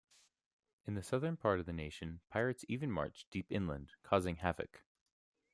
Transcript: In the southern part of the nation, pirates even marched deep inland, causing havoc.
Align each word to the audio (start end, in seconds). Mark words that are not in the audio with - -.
In 0.87 0.95
the 0.95 1.03
southern 1.03 1.37
part 1.37 1.59
of 1.59 1.67
the 1.67 1.73
nation, 1.73 2.21
pirates 2.31 2.65
even 2.67 2.89
marched 2.89 3.29
deep 3.29 3.45
inland, 3.51 3.91
causing 4.01 4.37
havoc. 4.37 4.83